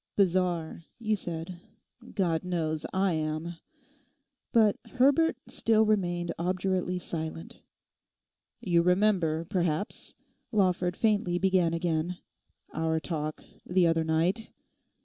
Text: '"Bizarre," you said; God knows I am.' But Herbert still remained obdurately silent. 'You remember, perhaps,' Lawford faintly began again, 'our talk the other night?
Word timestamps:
'"Bizarre," 0.15 0.85
you 0.97 1.15
said; 1.15 1.59
God 2.15 2.43
knows 2.43 2.87
I 2.91 3.13
am.' 3.13 3.57
But 4.51 4.77
Herbert 4.93 5.37
still 5.47 5.85
remained 5.85 6.31
obdurately 6.39 6.97
silent. 6.97 7.59
'You 8.61 8.81
remember, 8.81 9.45
perhaps,' 9.45 10.15
Lawford 10.51 10.97
faintly 10.97 11.37
began 11.37 11.75
again, 11.75 12.17
'our 12.73 12.99
talk 12.99 13.43
the 13.63 13.85
other 13.85 14.03
night? 14.03 14.49